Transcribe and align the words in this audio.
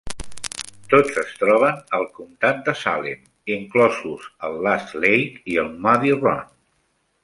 Tots 0.93 1.19
es 1.23 1.35
troben 1.41 1.77
al 1.99 2.07
comtat 2.17 2.65
de 2.71 2.75
Salem, 2.81 3.23
inclosos 3.59 4.27
el 4.51 4.61
Last 4.69 4.99
Lake 5.07 5.49
i 5.55 5.63
el 5.67 5.75
Muddy 5.87 6.21
Run. 6.27 6.47